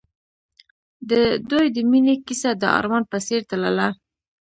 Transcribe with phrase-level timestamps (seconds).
[1.09, 1.11] د
[1.49, 3.87] دوی د مینې کیسه د آرمان په څېر تلله.